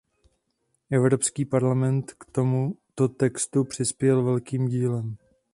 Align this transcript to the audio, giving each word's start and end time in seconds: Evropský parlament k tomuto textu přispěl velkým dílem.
Evropský 0.89 1.45
parlament 1.45 2.13
k 2.13 2.25
tomuto 2.31 3.07
textu 3.07 3.63
přispěl 3.63 4.23
velkým 4.23 4.67
dílem. 4.67 5.17